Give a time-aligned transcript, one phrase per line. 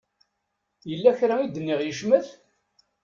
[0.89, 2.27] Yella kra i d-nniɣ yecmet?